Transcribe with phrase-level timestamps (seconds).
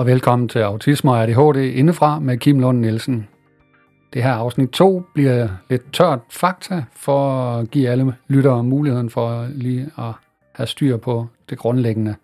[0.00, 3.28] og velkommen til Autisme og ADHD indefra med Kim Lund Nielsen.
[4.12, 9.46] Det her afsnit 2 bliver lidt tørt fakta for at give alle lyttere muligheden for
[9.50, 10.12] lige at
[10.54, 12.14] have styr på det grundlæggende.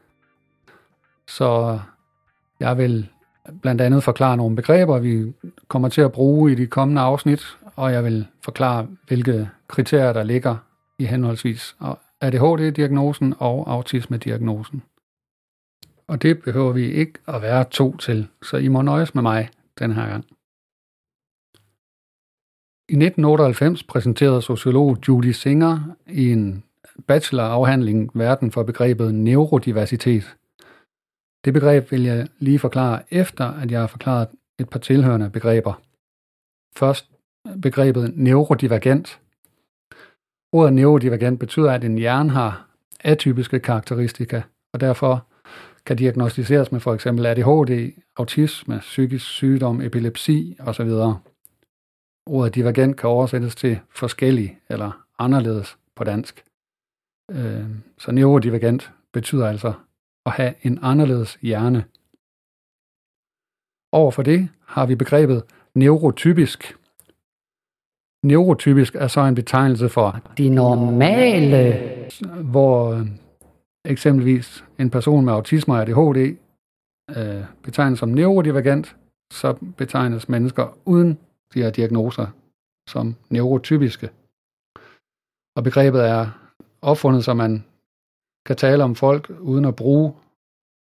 [1.29, 1.79] Så
[2.61, 3.09] jeg vil
[3.63, 5.33] blandt andet forklare nogle begreber, vi
[5.69, 10.23] kommer til at bruge i de kommende afsnit, og jeg vil forklare, hvilke kriterier, der
[10.23, 10.57] ligger
[10.99, 11.77] i henholdsvis
[12.21, 14.83] ADHD-diagnosen og autisme-diagnosen.
[16.09, 19.51] Og det behøver vi ikke at være to til, så I må nøjes med mig
[19.79, 20.25] den her gang.
[22.89, 26.65] I 1998 præsenterede sociolog Judy Singer i en
[27.07, 30.37] bachelorafhandling verden for begrebet neurodiversitet.
[31.45, 35.83] Det begreb vil jeg lige forklare efter, at jeg har forklaret et par tilhørende begreber.
[36.77, 37.11] Først
[37.63, 39.21] begrebet neurodivergent.
[40.53, 42.69] Ordet neurodivergent betyder, at en hjerne har
[43.01, 45.26] atypiske karakteristika, og derfor
[45.87, 50.91] kan diagnostiseres med for eksempel ADHD, autisme, psykisk sygdom, epilepsi osv.
[52.27, 56.45] Ordet divergent kan oversættes til forskellig eller anderledes på dansk.
[57.31, 57.67] Øh,
[57.99, 59.73] så neurodivergent betyder altså
[60.27, 61.85] at have en anderledes hjerne.
[63.93, 65.43] Overfor det har vi begrebet
[65.75, 66.77] neurotypisk.
[68.23, 71.81] Neurotypisk er så en betegnelse for de normale,
[72.43, 73.07] hvor
[73.87, 76.37] eksempelvis en person med autisme og ADHD
[77.17, 78.97] øh, betegnes som neurodivergent,
[79.33, 81.19] så betegnes mennesker uden
[81.55, 82.27] de her diagnoser
[82.89, 84.11] som neurotypiske.
[85.57, 86.51] Og begrebet er
[86.83, 87.65] opfundet, så man
[88.47, 90.15] kan tale om folk uden at bruge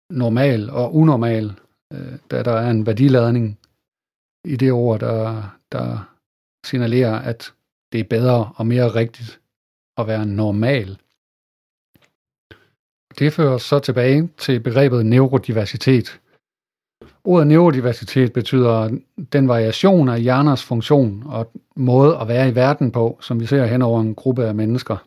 [0.09, 1.45] normal og unormal,
[1.93, 3.59] øh, da der er en værdiladning
[4.47, 6.15] i det ord, der, der
[6.65, 7.53] signalerer, at
[7.91, 9.41] det er bedre og mere rigtigt
[9.97, 10.99] at være normal
[13.19, 16.19] det fører så tilbage til begrebet neurodiversitet.
[17.23, 18.97] Ordet neurodiversitet betyder
[19.33, 23.65] den variation af hjerners funktion og måde at være i verden på, som vi ser
[23.65, 24.97] hen over en gruppe af mennesker.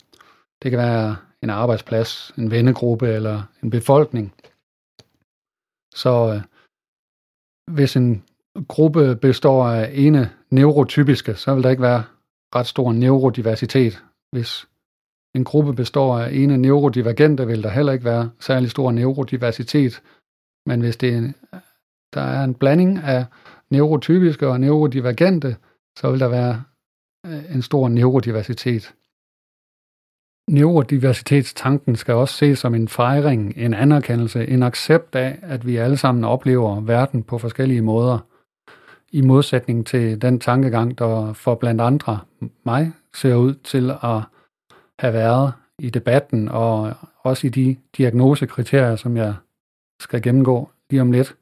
[0.62, 4.34] Det kan være en arbejdsplads, en vennegruppe eller en befolkning.
[5.94, 6.40] Så øh,
[7.74, 8.24] hvis en
[8.68, 12.04] gruppe består af ene neurotypiske, så vil der ikke være
[12.54, 14.04] ret stor neurodiversitet.
[14.32, 14.66] Hvis
[15.34, 20.02] en gruppe består af ene neurodivergente, vil der heller ikke være særlig stor neurodiversitet.
[20.66, 21.34] Men hvis det,
[22.14, 23.24] der er en blanding af
[23.70, 25.56] neurotypiske og neurodivergente,
[25.98, 26.62] så vil der være
[27.26, 28.94] øh, en stor neurodiversitet.
[30.50, 35.96] Neurodiversitetstanken skal også ses som en fejring, en anerkendelse, en accept af, at vi alle
[35.96, 38.18] sammen oplever verden på forskellige måder,
[39.12, 42.20] i modsætning til den tankegang, der for blandt andre
[42.64, 44.22] mig ser ud til at
[45.00, 49.34] have været i debatten, og også i de diagnosekriterier, som jeg
[50.00, 51.36] skal gennemgå lige om lidt,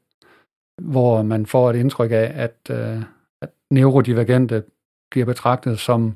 [0.81, 3.03] hvor man får et indtryk af, at, øh,
[3.41, 4.63] at neurodivergente
[5.11, 6.15] bliver betragtet som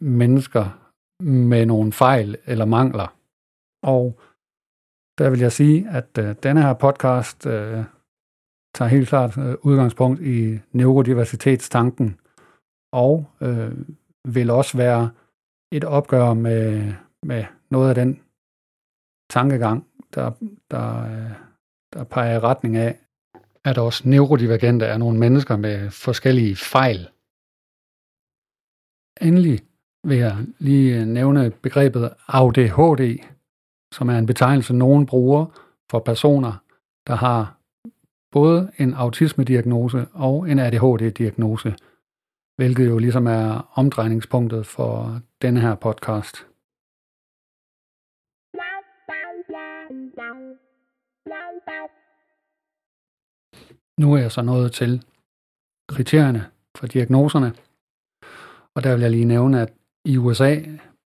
[0.00, 0.88] mennesker
[1.22, 3.16] med nogle fejl eller mangler.
[3.82, 4.20] Og
[5.18, 7.84] der vil jeg sige, at øh, denne her podcast øh,
[8.74, 12.20] tager helt klart øh, udgangspunkt i neurodiversitetstanken,
[12.92, 13.72] og øh,
[14.24, 15.10] vil også være
[15.72, 16.92] et opgør med,
[17.22, 18.22] med noget af den
[19.30, 20.30] tankegang, der,
[20.70, 21.32] der, øh,
[21.92, 22.98] der peger i retning af,
[23.64, 27.08] at også neurodivergente er nogle mennesker med forskellige fejl.
[29.20, 29.60] Endelig
[30.04, 33.18] vil jeg lige øh, nævne begrebet ADHD,
[33.94, 35.46] som er en betegnelse, nogen bruger
[35.90, 36.52] for personer,
[37.06, 37.58] der har
[38.32, 41.74] både en autisme-diagnose og en ADHD-diagnose,
[42.58, 46.36] hvilket jo ligesom er omdrejningspunktet for denne her podcast.
[54.00, 55.04] Nu er jeg så nået til
[55.88, 57.52] kriterierne for diagnoserne,
[58.74, 59.72] og der vil jeg lige nævne, at
[60.04, 60.56] i USA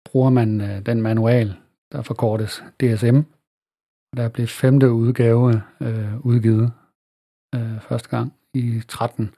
[0.06, 1.56] bruger man øh, den manual,
[1.92, 3.18] der forkortes DSM,
[4.12, 6.74] og der blev femte udgave øh, udgivet
[7.56, 9.34] øh, første gang i 13.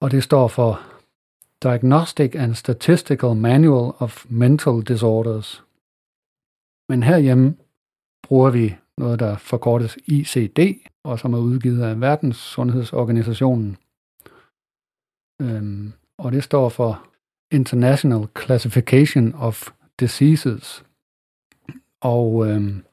[0.00, 0.80] Og det står for
[1.62, 5.64] Diagnostic and Statistical Manual of Mental Disorders.
[6.88, 7.56] Men herhjemme
[8.22, 10.58] bruger vi noget, der forkortes ICD,
[11.04, 13.76] og som er udgivet af Verdenssundhedsorganisationen.
[15.42, 17.08] Øhm, og det står for
[17.50, 19.68] International Classification of
[20.00, 20.84] Diseases.
[22.00, 22.84] Og øhm,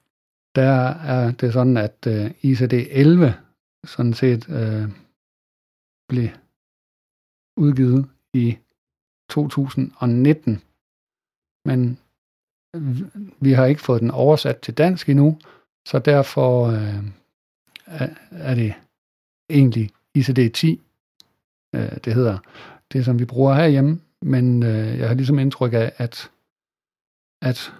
[0.56, 3.32] der er det sådan, at øh, ICD-11
[3.86, 4.90] sådan set øh,
[6.10, 6.30] blev
[7.58, 8.58] udgivet i
[9.30, 10.62] 2019.
[11.66, 12.00] Men
[13.40, 15.40] vi har ikke fået den oversat til dansk endnu,
[15.88, 17.04] så derfor øh,
[18.32, 18.74] er, det
[19.50, 20.68] egentlig ICD-10,
[21.76, 22.38] øh, det hedder,
[22.94, 26.32] det som vi bruger herhjemme, men øh, jeg har ligesom indtryk af, at,
[27.42, 27.74] at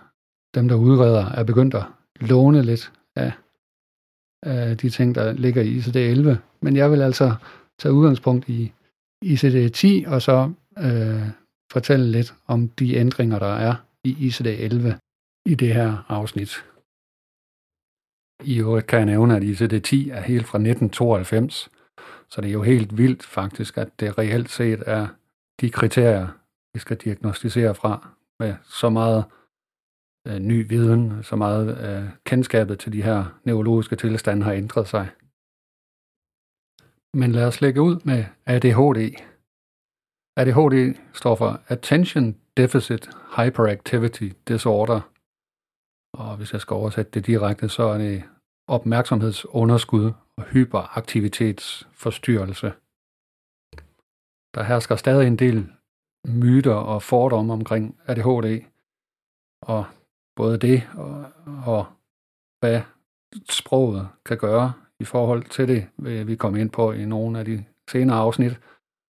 [0.56, 1.84] dem, der udreder, er begyndt at
[2.20, 3.32] låne lidt af,
[4.44, 6.38] af de ting, der ligger i ICD-11.
[6.62, 7.36] Men jeg vil altså
[7.80, 8.72] tage udgangspunkt i
[9.26, 11.30] ICD-10, og så øh,
[11.72, 14.94] fortælle lidt om de ændringer, der er i ICD-11
[15.46, 16.66] i det her afsnit.
[18.44, 21.70] I øvrigt kan jeg nævne, at ICD-10 er helt fra 1992,
[22.30, 25.08] så det er jo helt vildt faktisk, at det reelt set er
[25.62, 26.28] de kriterier,
[26.74, 28.08] vi skal diagnostisere fra
[28.40, 29.24] med så meget
[30.28, 35.10] øh, ny viden, så meget øh, kendskabet til de her neurologiske tilstande har ændret sig.
[37.22, 39.16] Men lad os lægge ud med ADHD.
[40.38, 45.02] ADHD står for Attention Deficit Hyperactivity Disorder.
[46.14, 48.24] Og hvis jeg skal oversætte det direkte, så er det
[48.68, 52.74] opmærksomhedsunderskud og hyperaktivitetsforstyrrelse.
[54.56, 55.72] Der hersker stadig en del
[56.28, 58.66] myter og fordomme omkring ADHD,
[59.62, 59.86] og
[60.36, 61.32] både det og,
[61.66, 61.86] og
[62.60, 62.82] hvad
[63.50, 67.46] sproget kan gøre i forhold til det, vil vi komme ind på i nogle af
[67.46, 68.60] de senere afsnit.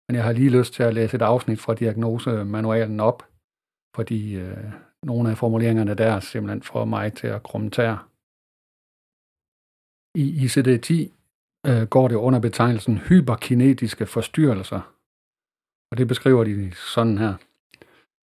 [0.08, 3.22] Men jeg har lige lyst til at læse et afsnit fra diagnosemanualen op,
[3.96, 4.72] fordi øh,
[5.02, 7.98] nogle af formuleringerne der simpelthen får mig til at kommentere.
[10.16, 10.94] I ICD-10
[11.70, 14.80] øh, går det under betegnelsen hyperkinetiske forstyrrelser,
[15.90, 17.34] og det beskriver de sådan her.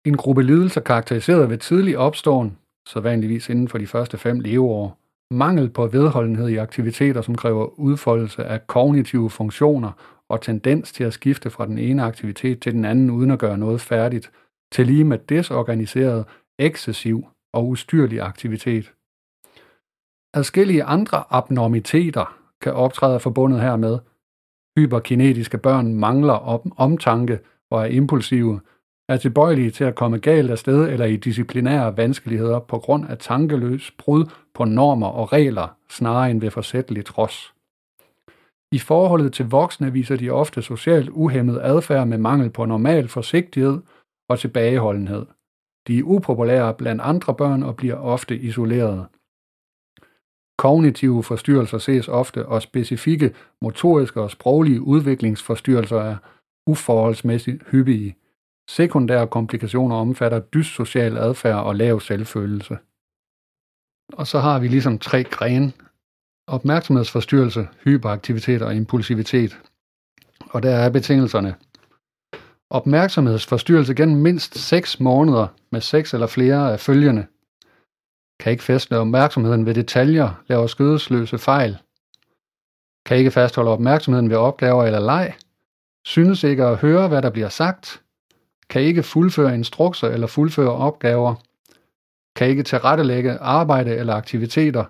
[0.07, 2.59] En gruppe lidelser karakteriseret ved tidlig opståen,
[2.89, 4.99] så vanligvis inden for de første fem leveår,
[5.31, 9.93] mangel på vedholdenhed i aktiviteter, som kræver udfoldelse af kognitive funktioner
[10.29, 13.59] og tendens til at skifte fra den ene aktivitet til den anden uden at gøre
[13.59, 14.31] noget færdigt,
[14.73, 16.25] til lige med desorganiseret,
[16.59, 18.93] ekscessiv og ustyrlig aktivitet.
[20.35, 23.99] Adskillige andre abnormiteter kan optræde forbundet hermed.
[24.79, 26.33] Hyperkinetiske børn mangler
[26.81, 27.39] omtanke
[27.71, 28.61] og er impulsive,
[29.09, 33.19] er tilbøjelige til at komme galt af sted eller i disciplinære vanskeligheder på grund af
[33.19, 34.25] tankeløs brud
[34.55, 37.55] på normer og regler, snarere end ved forsætteligt trods.
[38.73, 43.81] I forholdet til voksne viser de ofte socialt uhemmet adfærd med mangel på normal forsigtighed
[44.29, 45.27] og tilbageholdenhed.
[45.87, 49.07] De er upopulære blandt andre børn og bliver ofte isolerede.
[50.59, 56.17] Kognitive forstyrrelser ses ofte, og specifikke motoriske og sproglige udviklingsforstyrrelser er
[56.67, 58.17] uforholdsmæssigt hyppige.
[58.69, 62.79] Sekundære komplikationer omfatter dyssocial adfærd og lav selvfølelse.
[64.13, 65.73] Og så har vi ligesom tre grene.
[66.47, 69.61] Opmærksomhedsforstyrrelse, hyperaktivitet og impulsivitet.
[70.51, 71.55] Og der er betingelserne.
[72.71, 77.27] Opmærksomhedsforstyrrelse gennem mindst 6 måneder med 6 eller flere af følgende.
[78.41, 81.79] Kan ikke fastne opmærksomheden ved detaljer, laver skødesløse fejl.
[83.07, 85.35] Kan ikke fastholde opmærksomheden ved opgaver eller leg.
[86.07, 88.04] Synes ikke at høre, hvad der bliver sagt.
[88.71, 91.35] Kan ikke fuldføre instrukser eller fuldføre opgaver.
[92.37, 94.85] Kan ikke tilrettelægge arbejde eller aktiviteter.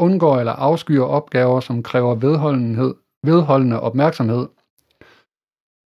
[0.00, 2.94] Undgår eller afskyer opgaver, som kræver vedholdenhed,
[3.24, 4.48] vedholdende opmærksomhed.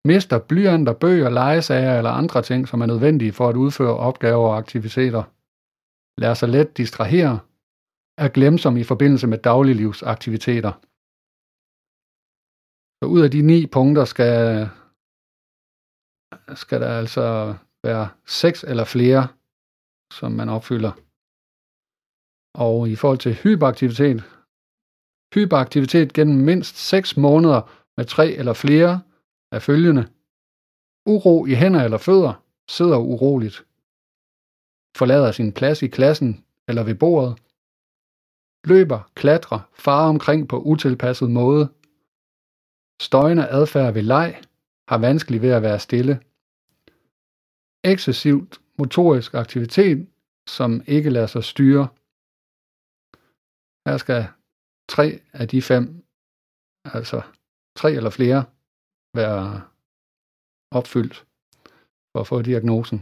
[0.06, 4.58] Mister blyanter, bøger, legesager eller andre ting, som er nødvendige for at udføre opgaver og
[4.58, 5.24] aktiviteter.
[6.22, 7.40] Lader sig let distrahere.
[8.18, 10.72] Er glemsom i forbindelse med dagliglivsaktiviteter.
[12.98, 14.70] Så ud af de ni punkter skal,
[16.56, 19.28] skal der altså være seks eller flere,
[20.14, 20.92] som man opfylder.
[22.56, 24.24] Og i forhold til hyperaktivitet,
[25.34, 27.62] hyperaktivitet gennem mindst 6 måneder
[27.98, 29.02] med tre eller flere
[29.52, 30.08] af følgende.
[31.06, 33.66] Uro i hænder eller fødder, sidder uroligt.
[34.98, 37.40] Forlader sin plads i klassen eller ved bordet.
[38.66, 41.70] Løber, klatrer, farer omkring på utilpasset måde,
[43.02, 44.42] Støjende adfærd ved leg
[44.88, 46.20] har vanskelig ved at være stille.
[47.84, 50.08] Excessivt motorisk aktivitet,
[50.48, 51.88] som ikke lader sig styre.
[53.88, 54.28] Her skal
[54.90, 56.06] tre af de fem,
[56.86, 57.22] altså
[57.78, 58.46] tre eller flere,
[59.16, 59.62] være
[60.72, 61.16] opfyldt
[62.12, 63.00] for at få diagnosen.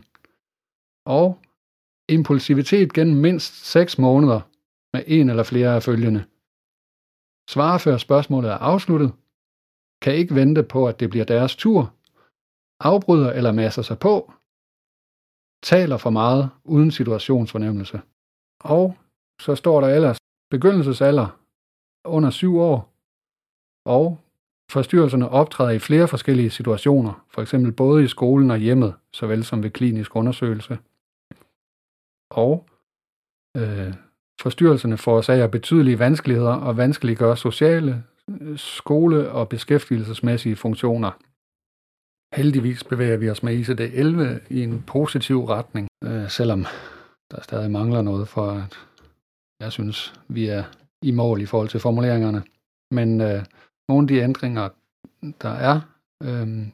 [1.05, 1.39] Og
[2.09, 4.41] impulsivitet gennem mindst 6 måneder
[4.93, 6.25] med en eller flere af følgende.
[7.49, 9.11] Svare før spørgsmålet er afsluttet,
[10.01, 11.95] kan ikke vente på, at det bliver deres tur,
[12.79, 14.33] afbryder eller masser sig på,
[15.63, 18.01] taler for meget uden situationsfornemmelse.
[18.63, 18.97] Og
[19.41, 20.17] så står der ellers
[20.51, 21.39] begyndelsesalder
[22.05, 22.93] under syv år,
[23.85, 24.19] og
[24.71, 29.63] forstyrrelserne optræder i flere forskellige situationer, for eksempel både i skolen og hjemmet, såvel som
[29.63, 30.77] ved klinisk undersøgelse.
[32.31, 32.65] Og
[33.57, 33.93] øh,
[34.41, 41.11] Forstyrrelserne forårsager betydelige vanskeligheder og vanskeliggør sociale, øh, skole- og beskæftigelsesmæssige funktioner.
[42.33, 46.65] Heldigvis bevæger vi os med ICD-11 i en positiv retning, øh, selvom
[47.31, 48.79] der stadig mangler noget for, at
[49.59, 50.63] jeg synes, vi er
[51.01, 52.43] i mål i forhold til formuleringerne.
[52.91, 53.45] Men øh,
[53.89, 54.69] nogle af de ændringer,
[55.41, 55.81] der er
[56.23, 56.67] øh,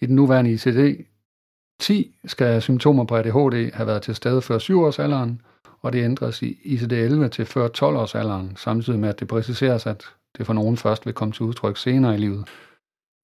[0.00, 5.42] i den nuværende ICD-10, skal symptomer på ADHD have været til stede før 7-årsalderen,
[5.80, 10.04] og det ændres i ICD-11 til før 12-årsalderen, samtidig med, at det præciseres, at
[10.38, 12.48] det for nogen først vil komme til udtryk senere i livet.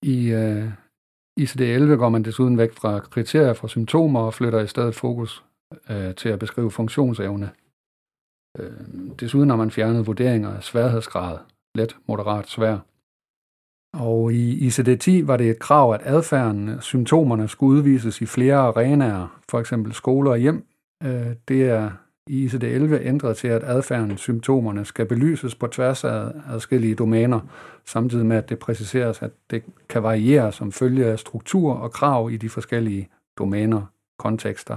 [0.03, 0.71] I øh,
[1.43, 5.45] ICD-11 går man desuden væk fra kriterier for symptomer og flytter i stedet fokus
[5.91, 7.51] øh, til at beskrive funktionsevne.
[8.59, 8.73] Øh,
[9.21, 11.39] desuden har man fjernet vurderinger af sværhedsgrad,
[11.75, 12.79] let, moderat, svær.
[13.97, 19.41] Og i ICD-10 var det et krav, at adfærden, symptomerne skulle udvises i flere arenaer,
[19.51, 20.67] for eksempel skoler og hjem.
[21.05, 21.91] Øh, det er
[22.27, 27.41] i ICD-11 ændret til, at adfærden, symptomerne skal belyses på tværs af adskillige domæner,
[27.91, 32.31] samtidig med, at det præciseres, at det kan variere som følge af struktur og krav
[32.31, 33.83] i de forskellige domæner,
[34.19, 34.77] kontekster.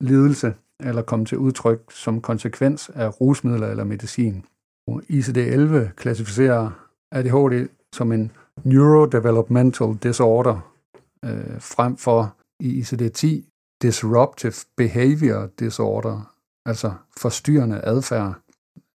[0.00, 4.44] lidelse eller komme til udtryk som konsekvens af rusmidler eller medicin.
[4.96, 6.70] ICD-11 klassificerer
[7.12, 8.32] ADHD som en
[8.64, 10.72] neurodevelopmental disorder,
[11.24, 13.48] øh, frem for i ICD-10
[13.82, 16.34] disruptive behavior disorder,
[16.66, 18.34] altså forstyrrende adfærd.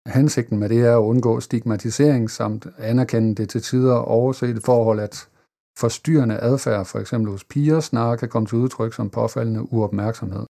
[0.07, 5.27] Hensigten med det er at undgå stigmatisering samt anerkende det til tider overset forhold, at
[5.77, 10.45] forstyrrende adfærd, for eksempel hos piger, snarere kan komme til udtryk som påfaldende uopmærksomhed.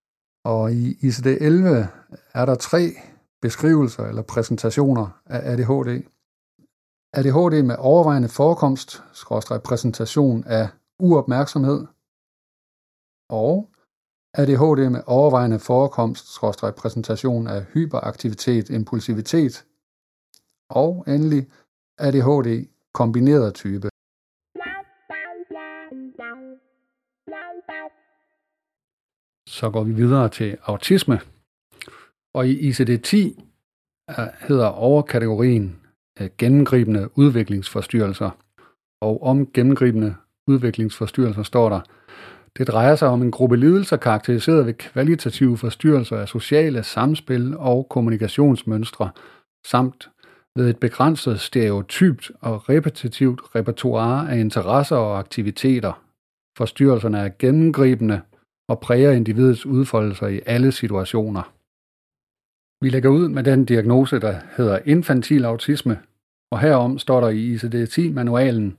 [0.45, 1.85] Og i ICD-11
[2.33, 2.93] er der tre
[3.45, 5.91] beskrivelser eller præsentationer af ADHD.
[7.13, 10.67] ADHD med overvejende forekomst, skråstrej præsentation af
[10.99, 11.79] uopmærksomhed,
[13.29, 13.53] og
[14.33, 19.65] ADHD med overvejende forekomst, skråstrej præsentation af hyperaktivitet, impulsivitet,
[20.69, 21.43] og endelig
[21.97, 22.49] ADHD
[22.93, 23.89] kombineret type.
[29.47, 31.19] Så går vi videre til autisme.
[32.33, 33.17] Og i ICD-10
[34.09, 35.79] øh, hedder overkategorien
[36.21, 38.29] øh, gennemgribende udviklingsforstyrrelser.
[39.01, 40.15] Og om gennemgribende
[40.47, 41.81] udviklingsforstyrrelser står der,
[42.57, 47.87] det drejer sig om en gruppe lidelser karakteriseret ved kvalitative forstyrrelser af sociale samspil og
[47.89, 49.09] kommunikationsmønstre,
[49.65, 50.09] samt
[50.55, 56.03] ved et begrænset stereotypt og repetitivt repertoire af interesser og aktiviteter.
[56.57, 58.21] Forstyrrelserne er gennemgribende
[58.69, 61.53] og præger individets udfoldelser i alle situationer.
[62.83, 65.99] Vi lægger ud med den diagnose, der hedder infantil autisme,
[66.51, 68.77] og herom står der i ICD-10-manualen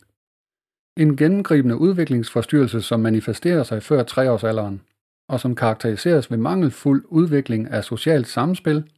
[0.96, 4.80] en gennemgribende udviklingsforstyrrelse, som manifesterer sig før treårsalderen,
[5.28, 8.90] og som karakteriseres ved mangelfuld udvikling af socialt samspil,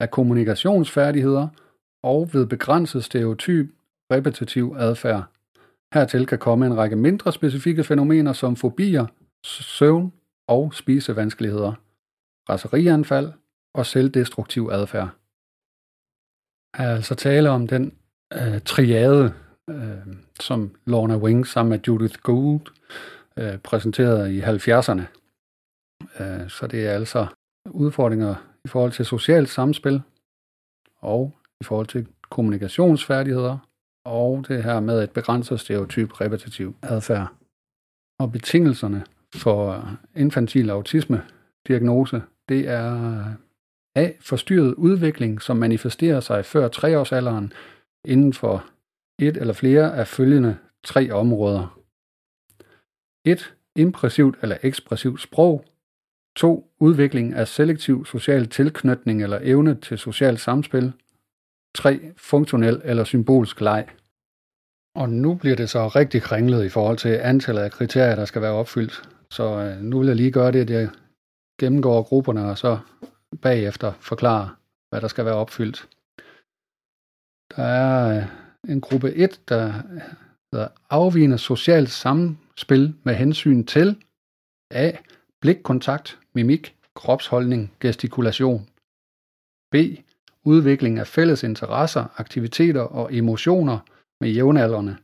[0.00, 1.48] af kommunikationsfærdigheder
[2.02, 3.70] og ved begrænset stereotyp
[4.12, 5.24] repetitiv adfærd.
[5.94, 9.06] Hertil kan komme en række mindre specifikke fænomener som fobier,
[9.44, 10.12] søvn
[10.48, 11.72] og spisevanskeligheder,
[12.50, 13.32] raserianfald
[13.74, 15.08] og selvdestruktiv adfærd.
[16.74, 17.94] Er altså tale om den
[18.32, 19.34] øh, triade,
[19.70, 22.66] øh, som Lorna Wing sammen med Judith Gould
[23.36, 25.02] øh, præsenterede i 70'erne.
[26.22, 27.26] Øh, så det er altså
[27.70, 28.34] udfordringer
[28.64, 30.02] i forhold til socialt samspil
[30.96, 33.58] og i forhold til kommunikationsfærdigheder
[34.04, 37.28] og det her med et begrænset stereotyp repetitiv adfærd.
[38.18, 41.26] Og betingelserne for infantil autisme
[41.68, 43.24] diagnose, det er
[43.96, 44.12] A.
[44.20, 47.52] Forstyrret udvikling, som manifesterer sig før treårsalderen
[48.04, 48.64] inden for
[49.18, 51.80] et eller flere af følgende tre områder.
[53.24, 53.54] 1.
[53.76, 55.64] Impressivt eller ekspressivt sprog.
[56.36, 56.72] 2.
[56.80, 60.92] Udvikling af selektiv social tilknytning eller evne til socialt samspil.
[61.74, 62.12] 3.
[62.16, 63.88] Funktionel eller symbolsk leg.
[64.94, 68.42] Og nu bliver det så rigtig kringlet i forhold til antallet af kriterier, der skal
[68.42, 69.08] være opfyldt.
[69.30, 70.88] Så øh, nu vil jeg lige gøre det, at jeg
[71.60, 72.78] gennemgår grupperne og så
[73.42, 74.50] bagefter forklare,
[74.88, 75.88] hvad der skal være opfyldt.
[77.56, 78.26] Der er øh,
[78.72, 79.72] en gruppe 1, der
[80.52, 84.04] hedder afvigende socialt samspil med hensyn til
[84.70, 84.92] A.
[85.40, 88.68] Blikkontakt, mimik, kropsholdning, gestikulation.
[89.70, 89.76] B.
[90.44, 93.78] Udvikling af fælles interesser, aktiviteter og emotioner
[94.20, 94.96] med jævnaldrende.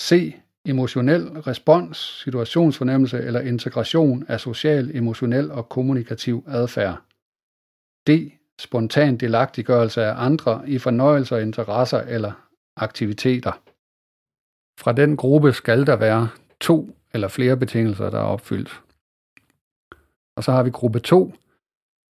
[0.00, 7.00] C emotionel respons, situationsfornemmelse eller integration af social, emotionel og kommunikativ adfærd.
[8.06, 8.10] D.
[8.58, 12.32] Spontan delagtiggørelse af andre i fornøjelser, interesser eller
[12.76, 13.52] aktiviteter.
[14.80, 16.28] Fra den gruppe skal der være
[16.60, 18.80] to eller flere betingelser, der er opfyldt.
[20.36, 21.34] Og så har vi gruppe 2,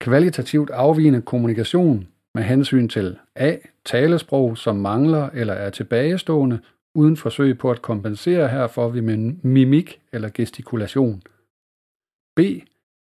[0.00, 3.56] kvalitativt afvigende kommunikation med hensyn til A.
[3.84, 6.60] Talesprog, som mangler eller er tilbagestående,
[6.94, 9.02] uden forsøg på at kompensere herfor ved
[9.42, 11.22] mimik eller gestikulation.
[12.36, 12.40] B.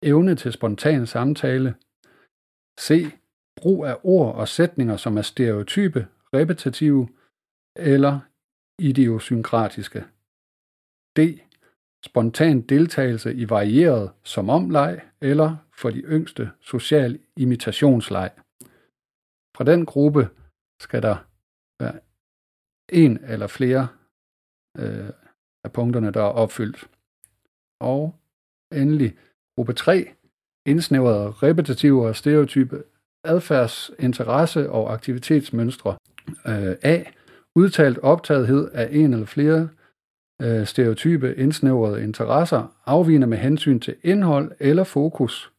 [0.01, 1.75] Evne til spontan samtale.
[2.79, 3.11] C.
[3.55, 7.09] Brug af ord og sætninger, som er stereotype, repetitive
[7.75, 8.19] eller
[8.79, 10.05] idiosynkratiske.
[11.17, 11.19] D.
[12.05, 18.31] Spontan deltagelse i varieret som omleg eller for de yngste social imitationsleg.
[19.57, 20.29] Fra den gruppe
[20.81, 21.17] skal der
[21.79, 21.99] være
[22.89, 23.87] en eller flere
[24.77, 25.09] øh,
[25.63, 26.89] af punkterne, der er opfyldt.
[27.79, 28.15] Og
[28.71, 29.17] endelig
[29.55, 30.13] gruppe 3,
[30.67, 32.83] indsnævrede repetitive og stereotype
[33.23, 35.97] adfærdsinteresse og aktivitetsmønstre.
[36.47, 37.03] Øh, A.
[37.55, 39.69] Udtalt optagethed af en eller flere
[40.41, 45.51] øh, stereotype indsnævrede interesser, afvigende med hensyn til indhold eller fokus.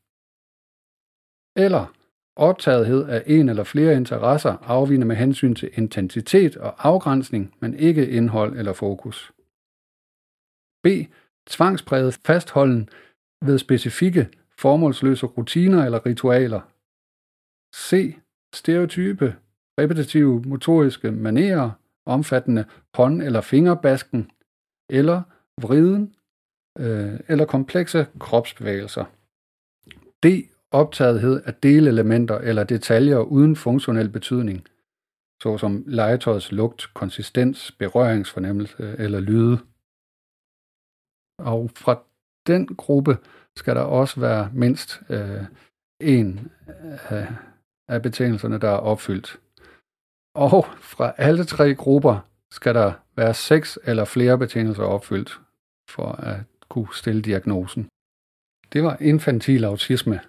[1.56, 1.94] Eller
[2.36, 8.08] optagethed af en eller flere interesser, afvigende med hensyn til intensitet og afgrænsning, men ikke
[8.08, 9.32] indhold eller fokus.
[10.84, 10.86] B.
[11.46, 12.88] Tvangspræget fastholden
[13.44, 16.60] ved specifikke formålsløse rutiner eller ritualer.
[17.76, 18.16] C.
[18.54, 19.36] Stereotype,
[19.80, 21.70] repetitive motoriske manerer,
[22.06, 24.30] omfattende hånd- eller fingerbasken,
[24.90, 25.22] eller
[25.60, 26.14] vriden,
[26.78, 29.04] øh, eller komplekse kropsbevægelser.
[30.24, 30.26] D.
[30.70, 34.66] Optagethed af delelementer eller detaljer uden funktionel betydning,
[35.42, 39.58] såsom legetøjets lugt, konsistens, berøringsfornemmelse eller lyde.
[41.38, 42.02] Og fra
[42.46, 43.18] den gruppe
[43.58, 45.44] skal der også være mindst øh,
[46.00, 46.50] en
[47.08, 47.28] af,
[47.88, 49.40] af betingelserne, der er opfyldt.
[50.34, 55.40] Og fra alle tre grupper skal der være seks eller flere betingelser opfyldt
[55.90, 57.88] for at kunne stille diagnosen.
[58.72, 60.20] Det var infantil autisme,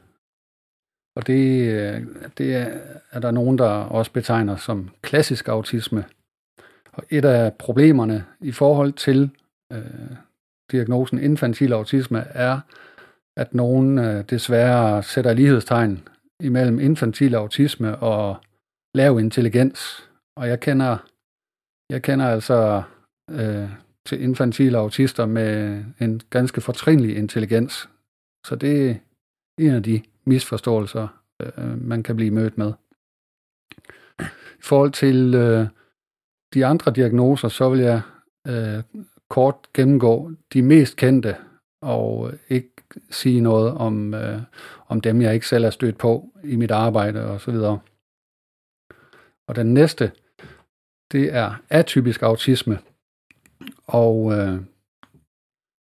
[1.15, 6.05] og det, øh, det det er der nogen, der også betegner som klassisk autisme.
[6.91, 9.29] Og et af problemerne i forhold til
[9.71, 10.15] øh,
[10.71, 12.59] diagnosen infantil autisme er,
[13.37, 16.07] at nogen øh, desværre sætter lighedstegn
[16.43, 18.37] imellem infantil autisme og
[18.93, 20.09] lav intelligens.
[20.35, 20.97] Og jeg kender,
[21.89, 22.83] jeg kender altså
[23.31, 23.69] øh,
[24.05, 27.89] til infantile autister med en ganske fortrinlig intelligens.
[28.45, 28.95] Så det er
[29.59, 31.07] en af de misforståelser,
[31.41, 32.73] øh, man kan blive mødt med.
[34.59, 35.67] I forhold til øh,
[36.53, 38.01] de andre diagnoser, så vil jeg
[38.47, 38.83] øh,
[39.29, 41.35] kort gennemgå de mest kendte,
[41.81, 42.78] og ikke
[43.09, 44.41] sige noget om, øh,
[44.87, 47.53] om dem, jeg ikke selv er stødt på i mit arbejde osv.
[47.53, 47.79] Og,
[49.47, 50.11] og den næste,
[51.11, 52.79] det er atypisk autisme.
[53.87, 54.61] Og øh,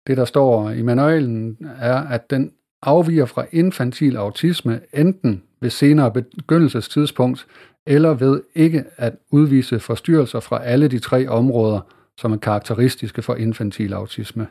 [0.08, 6.12] det, der står i manualen, er, at den afviger fra infantil autisme enten ved senere
[6.12, 7.48] begyndelsestidspunkt
[7.86, 11.80] eller ved ikke at udvise forstyrrelser fra alle de tre områder,
[12.18, 14.48] som er karakteristiske for infantil autisme.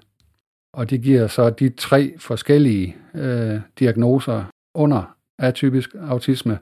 [0.75, 6.59] Og det giver så de tre forskellige øh, diagnoser under atypisk autisme.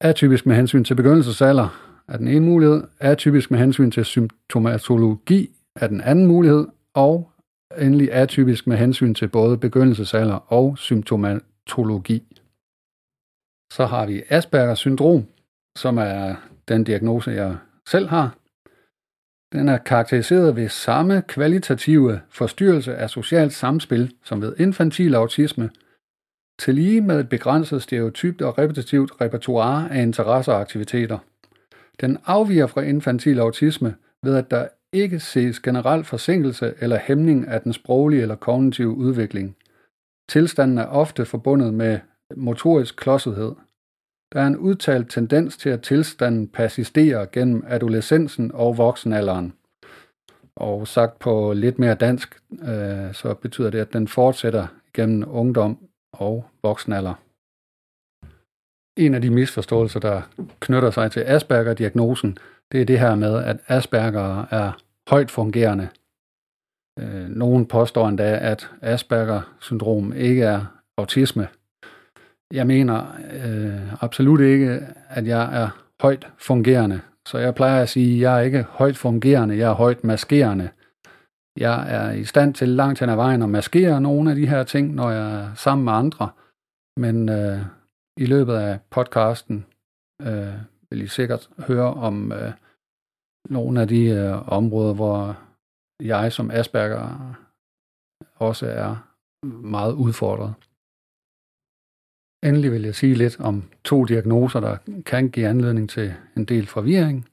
[0.00, 1.68] Atypisk med hensyn til begyndelsesalder
[2.08, 7.30] er den ene mulighed, atypisk med hensyn til symptomatologi er den anden mulighed, og
[7.78, 12.36] endelig atypisk med hensyn til både begyndelsesalder og symptomatologi.
[13.72, 15.26] Så har vi Aspergers syndrom,
[15.78, 16.34] som er
[16.68, 17.56] den diagnose, jeg
[17.88, 18.36] selv har.
[19.52, 25.70] Den er karakteriseret ved samme kvalitative forstyrrelse af socialt samspil som ved infantil autisme,
[26.58, 31.18] til lige med et begrænset stereotypt og repetitivt repertoire af interesser og aktiviteter.
[32.00, 37.60] Den afviger fra infantil autisme ved, at der ikke ses generel forsinkelse eller hæmning af
[37.60, 39.56] den sproglige eller kognitive udvikling.
[40.28, 41.98] Tilstanden er ofte forbundet med
[42.36, 43.52] motorisk klodsethed.
[44.32, 49.52] Der er en udtalt tendens til, at tilstanden persisterer gennem adolescensen og voksenalderen.
[50.56, 55.78] Og sagt på lidt mere dansk, øh, så betyder det, at den fortsætter gennem ungdom
[56.12, 57.14] og voksenalder.
[58.96, 60.22] En af de misforståelser, der
[60.60, 62.38] knytter sig til Asperger-diagnosen,
[62.72, 64.72] det er det her med, at Asperger er
[65.10, 65.88] højt fungerende.
[66.98, 70.64] Øh, nogen påstår endda, at Asperger-syndrom ikke er
[70.96, 71.48] autisme.
[72.52, 72.98] Jeg mener
[73.32, 75.68] øh, absolut ikke, at jeg er
[76.00, 77.00] højt fungerende.
[77.26, 80.70] Så jeg plejer at sige, at jeg er ikke højt fungerende, jeg er højt maskerende.
[81.58, 84.64] Jeg er i stand til langt hen ad vejen at maskere nogle af de her
[84.64, 86.30] ting, når jeg er sammen med andre.
[86.96, 87.58] Men øh,
[88.16, 89.66] I løbet af podcasten
[90.22, 90.54] øh,
[90.90, 92.52] vil I sikkert høre om øh,
[93.48, 95.36] nogle af de øh, områder, hvor
[96.02, 97.34] jeg som Asperger
[98.36, 98.96] også er
[99.42, 100.54] meget udfordret.
[102.44, 106.66] Endelig vil jeg sige lidt om to diagnoser, der kan give anledning til en del
[106.66, 107.28] forvirring.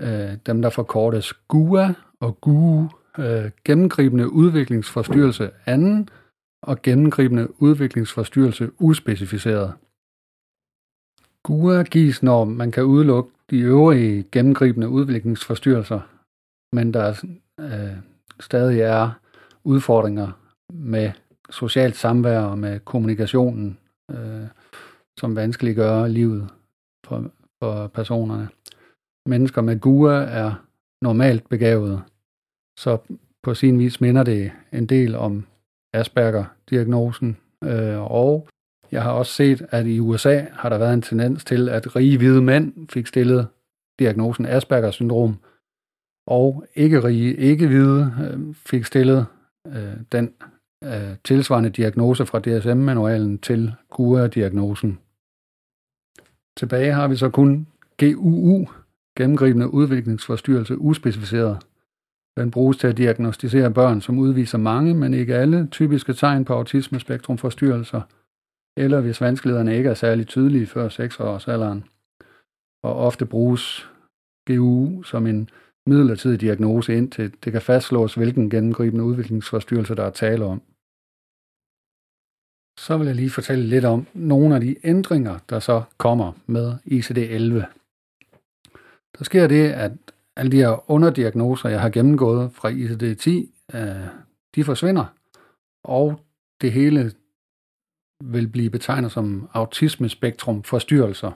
[0.00, 2.88] Øh, dem, der forkortes GUA og GUU,
[3.18, 6.08] øh, gennemgribende udviklingsforstyrrelse anden
[6.62, 9.74] og gennemgribende udviklingsforstyrrelse uspecificeret.
[11.42, 16.00] GUA gives, når man kan udelukke de øvrige gennemgribende udviklingsforstyrrelser,
[16.76, 17.24] men der
[17.60, 17.96] øh,
[18.40, 19.10] stadig er
[19.64, 20.30] udfordringer
[20.72, 21.12] med
[21.50, 23.78] socialt samvær og med kommunikationen,
[24.10, 24.48] øh,
[25.18, 26.48] som vanskeliggør livet
[27.06, 27.30] for,
[27.62, 28.48] for personerne.
[29.26, 30.66] Mennesker med GUA er
[31.02, 32.02] normalt begavede,
[32.78, 32.98] så
[33.42, 35.46] på sin vis minder det en del om
[35.92, 38.48] Asperger-diagnosen, øh, og
[38.92, 42.18] jeg har også set, at i USA har der været en tendens til, at rige
[42.18, 43.48] hvide mænd fik stillet
[43.98, 45.36] diagnosen Asperger-syndrom,
[46.26, 49.26] og ikke rige, ikke hvide øh, fik stillet
[49.66, 50.34] øh, den
[50.84, 54.98] øh, tilsvarende diagnose fra DSM-manualen til GUA-diagnosen.
[56.56, 57.66] Tilbage har vi så kun
[58.00, 58.68] GUU,
[59.16, 61.58] gennemgribende udviklingsforstyrrelse uspecificeret.
[62.36, 66.54] Den bruges til at diagnostisere børn, som udviser mange, men ikke alle, typiske tegn på
[66.54, 68.02] autismespektrumforstyrrelser,
[68.76, 71.84] eller hvis vanskelighederne ikke er særlig tydelige før 6 års alderen.
[72.82, 73.90] Og ofte bruges
[74.46, 75.48] GU som en
[75.86, 80.62] midlertidig diagnose indtil det kan fastslås, hvilken gennemgribende udviklingsforstyrrelse der er tale om.
[82.80, 86.74] Så vil jeg lige fortælle lidt om nogle af de ændringer, der så kommer med
[86.86, 87.66] ICD-11.
[89.18, 89.92] Der sker det, at
[90.36, 93.30] alle de her underdiagnoser, jeg har gennemgået fra ICD-10,
[93.76, 94.08] øh,
[94.54, 95.04] de forsvinder,
[95.84, 96.20] og
[96.60, 97.12] det hele
[98.24, 101.32] vil blive betegnet som autismespektrum forstyrrelser.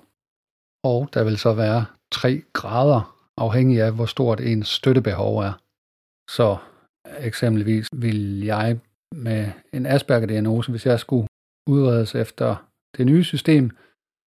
[0.84, 5.52] Og der vil så være tre grader, afhængig af hvor stort ens støttebehov er.
[6.30, 6.56] Så
[7.18, 8.80] eksempelvis vil jeg
[9.14, 11.26] med en Asperger-diagnose, hvis jeg skulle
[11.66, 13.70] udredes efter det nye system,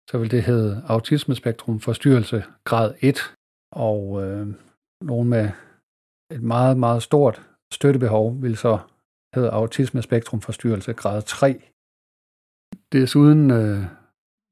[0.09, 3.33] så vil det hedde autismespektrum forstyrrelse grad 1,
[3.71, 4.47] og øh,
[5.01, 5.49] nogen med
[6.31, 7.41] et meget, meget stort
[7.73, 8.79] støttebehov vil så
[9.35, 11.61] hedde autismespektrum forstyrrelse grad 3.
[12.91, 13.83] Desuden øh,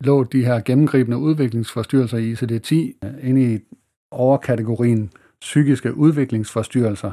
[0.02, 3.60] lå de her gennemgribende udviklingsforstyrrelser i ICD-10 øh, inde i
[4.12, 5.12] overkategorien
[5.42, 7.12] psykiske udviklingsforstyrrelser.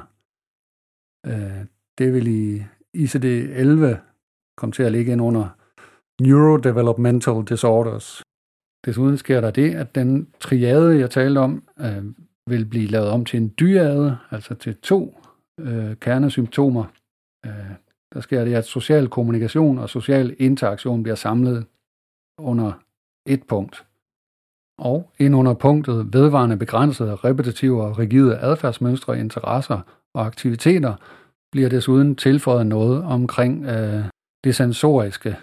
[1.27, 1.66] Øh,
[1.98, 2.62] det vil i
[2.96, 4.13] ICD-11
[4.56, 5.48] kom til at ligge ind under
[6.20, 8.22] neurodevelopmental disorders.
[8.84, 12.04] Desuden sker der det, at den triade, jeg talte om, øh,
[12.46, 15.18] vil blive lavet om til en dyade, altså til to
[15.60, 16.84] øh, kernesymptomer.
[17.46, 17.70] Øh,
[18.14, 21.66] der sker det, at social kommunikation og social interaktion bliver samlet
[22.38, 22.72] under
[23.26, 23.86] et punkt.
[24.78, 29.80] Og ind under punktet vedvarende begrænsede, repetitive og rigide adfærdsmønstre, interesser
[30.14, 30.94] og aktiviteter
[31.52, 34.04] bliver desuden tilføjet noget omkring øh,
[34.44, 35.37] det sensoriske.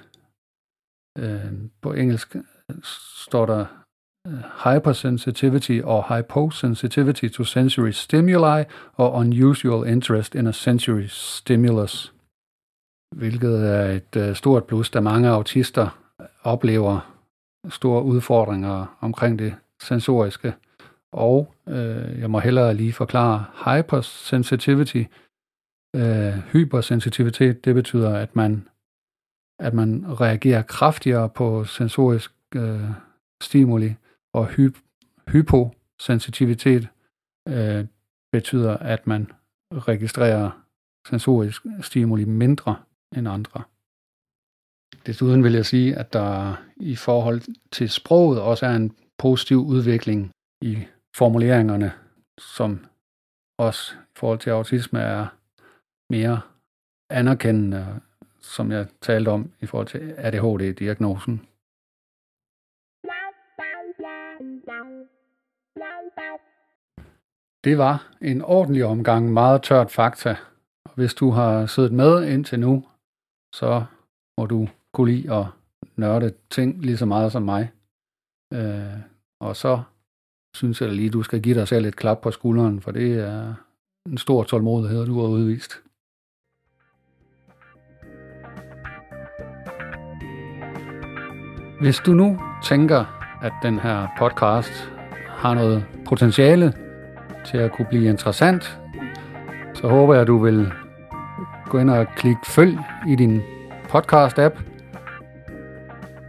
[1.18, 2.76] Øh, på engelsk øh,
[3.26, 3.66] står der
[4.28, 12.14] øh, hypersensitivity og hyposensitivity to sensory stimuli og unusual interest in a sensory stimulus,
[13.16, 16.02] hvilket er et øh, stort plus, da mange autister
[16.44, 17.18] oplever
[17.70, 20.54] store udfordringer omkring det sensoriske.
[21.14, 25.04] Og øh, jeg må hellere lige forklare hypersensitivity.
[25.96, 28.68] Øh, hypersensitivitet, det betyder, at man,
[29.62, 32.90] at man reagerer kraftigere på sensorisk øh,
[33.42, 33.96] stimuli,
[34.34, 34.82] og hy-
[35.28, 36.88] hyposensitivitet
[37.50, 37.86] øh,
[38.32, 39.32] betyder, at man
[39.74, 40.64] registrerer
[41.08, 42.76] sensorisk stimuli mindre
[43.18, 43.64] end andre.
[45.06, 50.32] Desuden vil jeg sige, at der i forhold til sproget også er en positiv udvikling
[50.62, 50.78] i
[51.16, 51.92] formuleringerne,
[52.40, 52.86] som
[53.60, 55.28] også i forhold til autisme er
[56.10, 56.42] mere
[57.10, 58.02] anerkendende,
[58.42, 61.48] som jeg talte om i forhold til ADHD-diagnosen.
[67.64, 70.36] Det var en ordentlig omgang meget tørt fakta.
[70.86, 72.86] Og hvis du har siddet med indtil nu,
[73.56, 73.86] så
[74.38, 75.46] må du kunne lide at
[75.96, 77.72] nørde ting lige så meget som mig.
[78.54, 79.00] Øh,
[79.42, 79.84] og så
[80.56, 83.54] synes jeg lige, du skal give dig selv et klap på skulderen, for det er
[84.06, 85.72] en stor tålmodighed, du har udvist.
[91.82, 93.06] Hvis du nu tænker,
[93.42, 94.92] at den her podcast
[95.28, 96.74] har noget potentiale
[97.46, 98.80] til at kunne blive interessant,
[99.74, 100.72] så håber jeg, at du vil
[101.66, 103.42] gå ind og klikke følg i din
[103.90, 104.60] podcast-app,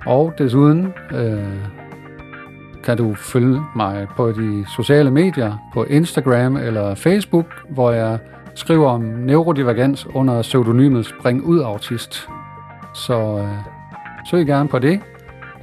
[0.07, 1.55] Og desuden øh,
[2.85, 8.19] kan du følge mig på de sociale medier, på Instagram eller Facebook, hvor jeg
[8.55, 12.29] skriver om neurodivergens under pseudonymet Spring Ud Autist.
[12.95, 13.49] Så øh,
[14.31, 15.01] søg gerne på det,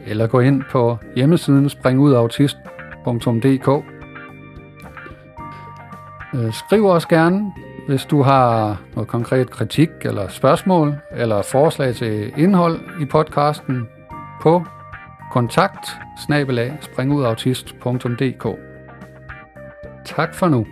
[0.10, 3.86] eller gå ind på hjemmesiden springudautist.dk.
[6.34, 7.54] Øh, skriv også gerne,
[7.88, 13.88] hvis du har noget konkret kritik eller spørgsmål, eller forslag til indhold i podcasten
[14.42, 14.64] på
[15.32, 15.90] kontakt
[16.82, 18.48] springudautist.dk.
[20.06, 20.66] Tak for nu.